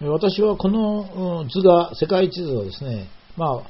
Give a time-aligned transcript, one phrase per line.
[0.00, 3.62] 私はこの図が、世界地図をですね、まあ、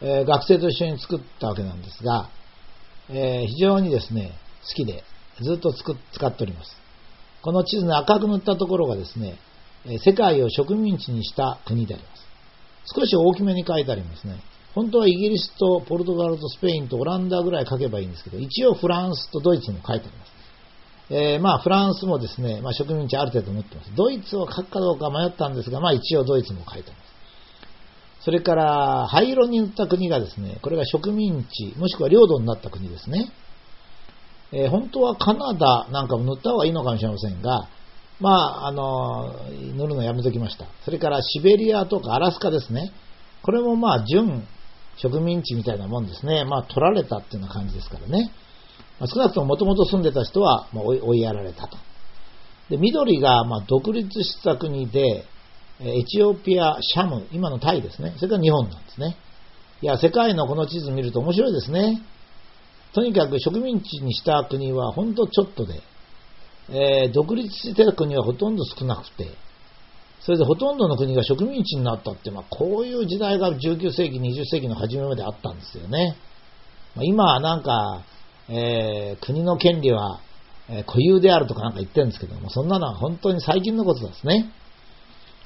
[0.00, 2.28] えー、学生と一緒に作ったわけなんですが、
[3.08, 4.32] えー、非常にですね、
[4.66, 5.04] 好きで、
[5.40, 6.76] ずっと使っております。
[7.42, 9.38] この地図に赤く塗ったところがですね、
[10.04, 12.26] 世界を植民地にした国であります。
[12.92, 14.42] 少し大きめに書いてありますね。
[14.74, 20.39] 本当はイギリスとポルトガルとスペインとオランダぐらい書けばいいんですけど、一応フランスとドイツも書いてあります。
[21.10, 23.90] えー、まあフランスもですね、まあ、植民地ある程度持ってます。
[23.96, 27.10] ドイツを書くかどうか迷ったんですが、まあ一応ドイツも書いてます。
[28.24, 33.32] それから灰色に塗った国がですね、これが植民地、もしくは領土になった国ですね。
[34.52, 37.68] えー、本当はカナダなんかも塗った方がいいのかもしれませんが、
[38.20, 39.32] まあ、あの、
[39.76, 40.66] 塗るのやめときました。
[40.84, 42.92] それからシベリアとかアラスカですね。
[43.42, 44.46] これもまあ、準
[44.96, 46.44] 植民地みたいなもんですね。
[46.44, 48.30] まあ、取られたっていうような感じですからね。
[49.00, 51.76] まあ、少なくとももともと住んでた人は、まあ、追いやられたと。
[52.68, 55.24] で、緑が、まあ、独立した国で、
[55.80, 58.12] エチオピア、シャム、今のタイですね。
[58.18, 59.16] それから日本なんですね。
[59.80, 62.02] いや、世界のこの地図見ると面白いですね。
[62.92, 65.80] とにかく植民地にした国はほんとちょっとで、
[66.68, 69.30] えー、独立してた国はほとんど少なくて、
[70.20, 76.16] それでほとんどの国が植民地になったって、まあ、こういう時代が19世紀、20世紀の初めまであったんですよね。
[76.94, 78.04] まあ、今はなんか、
[78.50, 80.20] えー、国の権利は、
[80.68, 84.50] え固有であるとかなんか言ってるんですけども、そんなのは本当に最近のことですね。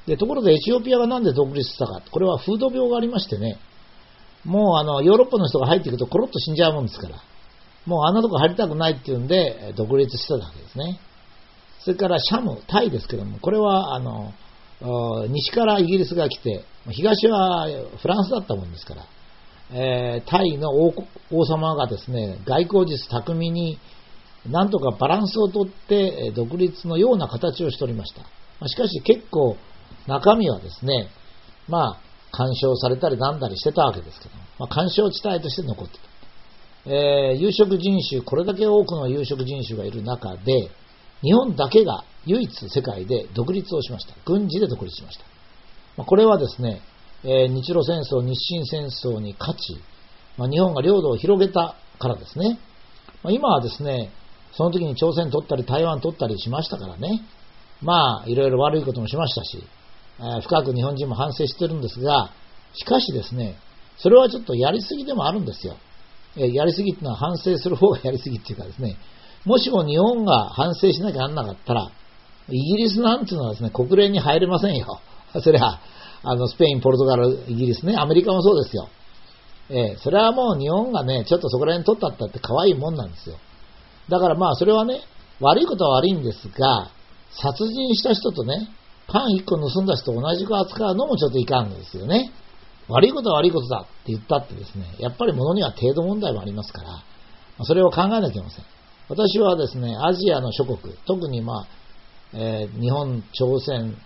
[0.06, 3.58] で、ところでエチオピアがなんで独立したか、これは風土病がありましてね、
[4.44, 7.22] もうあの、ヨーロッパの人が入っていくとコロッと死んじゃうもんですから。
[7.86, 10.98] もうあんなとこ入りたくないっていうんで、独立してたわけですね。
[11.80, 14.32] それからシャム、タイですけども、これはあの、
[15.28, 17.68] 西からイギリスが来て、東は
[18.00, 19.06] フランスだったもんですから、
[19.72, 20.92] えー、タイの王
[21.46, 23.78] 様がですね、外交術巧みに
[24.50, 28.68] なんとかバランスをとって独立のような形をしておりました。
[28.68, 29.56] しかし結構
[30.06, 31.08] 中身はですね、
[31.68, 36.90] まあ、干渉されたりなんだりしてたわけですけど、まあ、干渉地帯として残ってた。
[36.90, 40.70] えー、有色人種、これだけ多くの有色人種がいる中で、
[41.22, 44.14] 日本だけが唯一世界で独立をしました。
[44.26, 45.24] 軍事で独立しました。
[45.96, 46.82] まあ、これはですね、
[47.24, 49.80] えー、日露戦争、日清戦争に勝ち、
[50.36, 52.58] まあ、日本が領土を広げたからですね。
[53.22, 54.10] まあ、今はですね、
[54.52, 57.22] その時に朝鮮取ったり台湾取ったりしましたからね。
[57.80, 59.64] まあ、いろいろ悪いこともしましたし、
[60.20, 62.30] えー、深く日本人も反省してるんですが、
[62.74, 63.56] しかしですね、
[63.96, 65.76] それはちょっとやりすぎでもあるんですよ。
[66.36, 68.96] えやりすぎっていうのは反省する方がやりすぎっていうかですね、
[69.44, 71.90] もしも日本が反省しなきゃなんなかったら、
[72.48, 75.00] イギリスなんていうのはですね、国連に入れませんよ。
[75.40, 75.80] それは、
[76.24, 78.88] あの、スペイン、ポルトガル、イギリスね、アメリカもそうですよ。
[79.70, 83.36] えー、それはもう日本がね、ちょっとそこら辺取ったったって可愛いもんなんですよ。
[84.08, 85.00] だからまあ、それはね、
[85.40, 86.90] 悪いことは悪いんですが、
[87.30, 88.68] 殺人した人とね、
[89.06, 92.32] パン1個盗んだ人と同じく扱うのもちょっといかんですよね。
[92.88, 98.64] 悪いことは悪いことだって言ったってですね、やっぱり物には程度問題もありますから、それを考えなきゃいけません。
[99.08, 101.66] 私はですね、アジアの諸国、特にまあ、
[102.32, 103.96] えー、日本、朝鮮、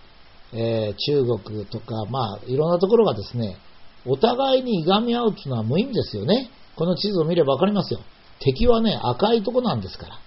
[0.53, 3.57] えー、中国とか、まあ、いろんなところがですね、
[4.05, 6.49] お互いにいがみ合うっていうのは無意味ですよね。
[6.75, 7.99] この地図を見ればわかりますよ。
[8.39, 10.19] 敵はね、赤いとこなんですから。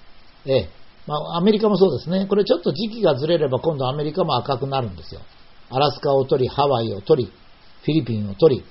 [0.46, 0.68] ええ
[1.06, 2.26] まあ、アメリカもそうですね。
[2.26, 5.20] これちょっと時期がずれれば今度アメリカも赤くなるんですよ。
[5.70, 8.64] アラスカを取り、ハワイを取り、フィリピンを取り、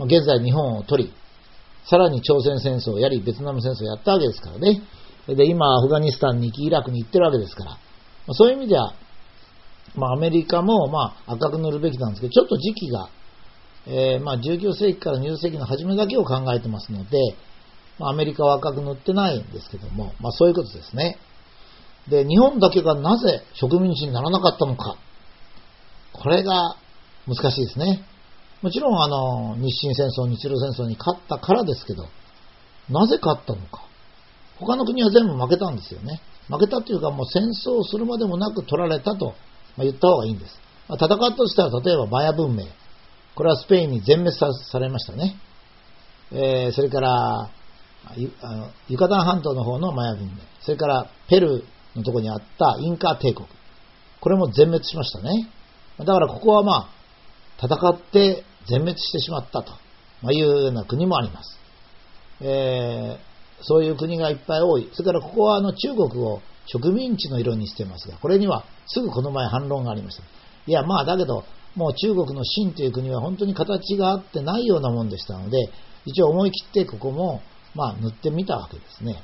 [0.00, 1.12] 現在日本を取り、
[1.84, 4.82] さらに朝鮮戦争をやり、ベトナム戦争をやったわけですからね。
[5.28, 7.78] で、今、アフガニスタンに行き、イラクに行ってるわけですから。
[8.32, 8.94] そういう意味では、
[9.94, 13.08] まあ、アメリカも、まあ、赤く塗るべきなんですけど、ちょっと時期が、
[13.86, 17.18] えー、まあ、19世紀から20世紀の初めだけを考えてますので、
[17.98, 21.18] まあ、アメリカは赤く塗ってないんですけども、まあ、そういうことですね。
[22.08, 24.96] で、日本だけがなぜ植民地にならなかったのか。
[26.12, 26.76] これが
[27.26, 28.04] 難しいですね。
[28.62, 32.08] もちろんあの日清戦争、日露戦争に勝ったからですけど、
[32.88, 33.84] なぜ勝ったのか。
[34.58, 36.20] 他の国は全部負けたんですよね。
[36.48, 39.34] 負けたというかもう戦争するまでもなく取られたと
[39.80, 40.60] ま言った方がいいんです。
[40.88, 42.66] ま戦ったとしたら例えばマヤ文明。
[43.34, 45.36] これはスペインに全滅されましたね。
[46.32, 47.50] えー、それから
[48.16, 48.30] ユ
[48.88, 50.32] ユカタン半島の方のマヤ文明。
[50.60, 53.48] それからペルーのとこにあったインカ帝国。
[54.20, 55.48] これも全滅しましたね。
[55.98, 56.90] だからここはま
[57.58, 59.72] あ、戦って全滅してしまったと
[60.22, 61.58] まいうような国もあります。
[62.42, 64.90] えー、そういう国がいっぱい多い。
[64.92, 70.22] それからここはあの中国を植民地の色にしてますが、これにはすぐこの前反論がありました。
[70.66, 75.58] いや、まあだけど、もう中国の清という国は本当に形があってないようなもんでしたので、
[76.04, 77.42] 一応思い切ってここも、
[77.74, 79.22] まあ塗ってみたわけですね。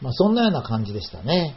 [0.00, 1.56] まあそんなような感じでしたね。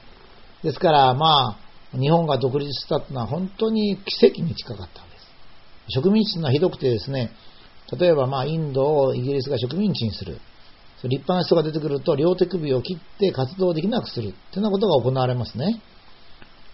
[0.64, 1.58] ですからま
[1.94, 5.28] あ、日本が独立したというのは本当に奇跡に近かったわけです。
[5.90, 7.32] 植民地がひどくてですね、
[8.00, 10.40] 例えばまあインドをイギリスが植民地にする。
[11.08, 14.30] 立派な人が出てくると両手首を切って活動できなくする。
[14.30, 15.82] っていうようなことが行われますね。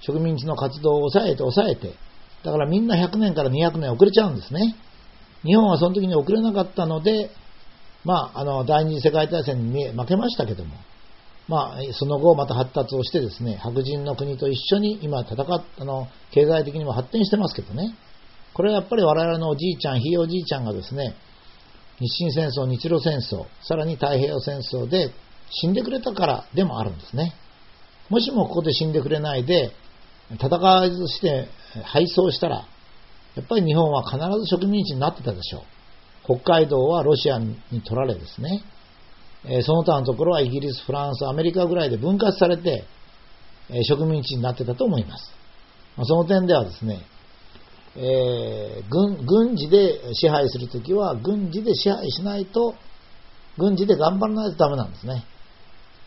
[0.02, 1.96] 植民地の活動を抑えて抑えて。
[2.44, 4.76] だからみんな100年から200年遅れちゃうんですね。
[5.44, 7.32] 日本はその時に遅れなかったので、
[8.04, 10.76] まあ、あの、第二次世界大戦に負けましたけども、
[11.48, 17.96] まあ、その後また発達をしてですね、白人の国と一緒に今戦っ、あの、経済的にも発展してますけどね。
[18.54, 21.16] これはやっぱり我々のおじいちゃん、ひいおじいちゃんがですね、
[22.00, 25.12] 日清戦争、日露戦争、さらに太平洋戦争で
[25.50, 27.34] 死んでくれたからでもあるんですね。
[28.10, 29.72] もしもここで死んでくれないで、
[30.32, 31.48] 戦わずして
[31.84, 32.68] 敗走したら、
[33.36, 36.38] やっぱり日本は必ず植民地になってたでしょう。
[36.40, 38.64] 北海道はロシアに取られですね、
[39.46, 42.86] えその他のところはイギリス、フランス、アメリカぐらいで分割されて、
[43.70, 45.32] え植民地になってたと思います。
[45.96, 47.02] まその点ではですね、
[48.00, 52.76] えー、軍軍事で支配するときは軍事で支配しないと、
[53.58, 55.26] 軍事で頑張らないとダメなんですね。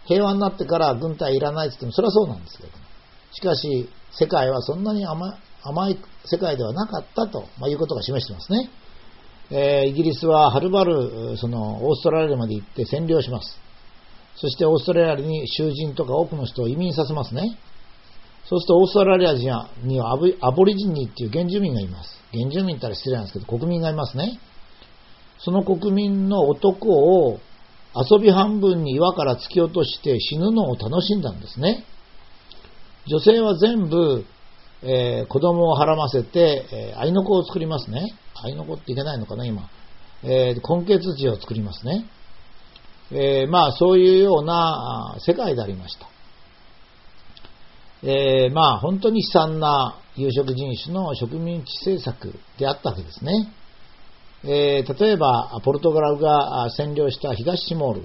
[0.06, 2.70] 平和になってから軍隊いらないって言ってもそれはそうなんですけど
[3.32, 5.36] しかし、世界はそんなに甘
[5.88, 8.70] い世界ではなかったと、まあ、いうことが示してますね。
[9.52, 13.58] えー、イギリスははるばるそのオーストラリアまで行って占領します。
[14.36, 17.58] そしてオーストラリアに囚人とか多くの人を移民させますね。
[18.50, 19.48] そうするとオーストラリア人
[19.86, 22.20] にはアボリジニーっていう原住民がいます。
[22.32, 24.40] 原住民ったら失礼なんですけど、国民がいますね。
[25.38, 27.38] その国民の男を
[27.94, 31.84] 遊び半分に岩から突き落として死ぬのを楽しんだんですね。
[33.06, 34.24] 女性は全部、
[34.82, 38.16] えー、子供をはらませて、えー、愛の子を作りますね。
[38.34, 39.70] 愛の子っていけないのかな、今。
[40.24, 42.04] えー、根血児を作りますね。
[43.12, 46.08] えー、まあ、そういうような世界でありました。
[48.02, 53.52] えー、まあ本当に悲惨な有色人種の植民地政策であったわけですね。
[54.42, 58.04] えー、例えば、ポルトガルが占領した東シモール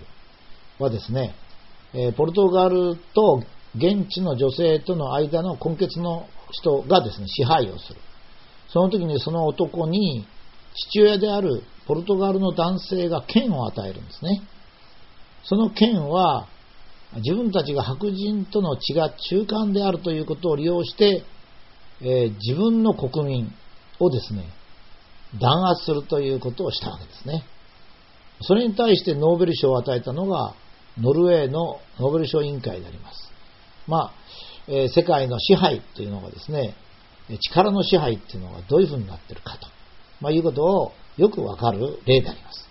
[0.79, 1.33] はですね、
[1.93, 3.43] えー、ポルトガルと
[3.77, 7.99] 現地の女性との間の根血の人がですね、支配をする。
[8.67, 10.27] その時にその男に
[10.89, 14.41] 父親であるポルトガルの男性が剣を与えるんですね。
[15.43, 16.47] その剣は
[17.17, 21.23] 自分たちが白人との血が中間であるということを利用して、
[22.01, 23.53] えー、自分の国民
[23.99, 24.49] をですね、
[25.39, 27.45] 弾圧するということをしたわけですね。
[28.41, 30.55] それに対してノーベル賞を与えたのが、
[30.97, 33.31] ノルウェーのノーベル賞委員会であります。
[33.87, 34.13] まあ、
[34.67, 36.75] えー、世界の支配というのがですね、
[37.39, 39.67] 力の支配というのがどういうふうになっているかと、
[40.21, 42.64] まあ、いうことをよくわかる例であります。